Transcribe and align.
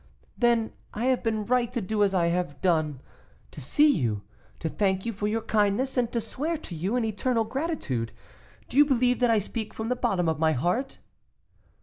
"Then 0.35 0.73
I 0.95 1.05
have 1.05 1.21
been 1.21 1.45
right 1.45 1.71
to 1.73 1.79
do 1.79 2.03
as 2.03 2.11
I 2.11 2.29
have 2.29 2.59
done; 2.59 3.01
to 3.51 3.61
see 3.61 3.91
you, 3.95 4.23
to 4.57 4.67
thank 4.67 5.05
you 5.05 5.13
for 5.13 5.27
your 5.27 5.41
kindness, 5.43 5.95
and 5.95 6.11
to 6.11 6.19
swear 6.19 6.57
to 6.57 6.73
you 6.73 6.95
an 6.95 7.05
eternal 7.05 7.43
gratitude. 7.43 8.11
Do 8.67 8.77
you 8.77 8.85
believe 8.85 9.19
that 9.19 9.29
I 9.29 9.37
speak 9.37 9.75
from 9.75 9.89
the 9.89 9.95
bottom 9.95 10.27
of 10.27 10.39
my 10.39 10.53
heart?" 10.53 10.97